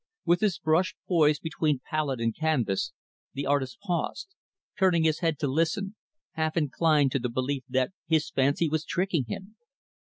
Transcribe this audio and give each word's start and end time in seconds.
With 0.25 0.39
his 0.39 0.57
brush 0.57 0.95
poised 1.07 1.43
between 1.43 1.79
palette 1.91 2.19
and 2.19 2.35
canvas, 2.35 2.91
the 3.33 3.45
artist 3.45 3.77
paused, 3.83 4.29
turning 4.79 5.03
his 5.03 5.19
head 5.19 5.37
to 5.37 5.47
listen, 5.47 5.95
half 6.31 6.57
inclined 6.57 7.11
to 7.11 7.19
the 7.19 7.29
belief 7.29 7.63
that 7.69 7.91
his 8.07 8.31
fancy 8.31 8.67
was 8.67 8.83
tricking 8.83 9.25
him. 9.27 9.57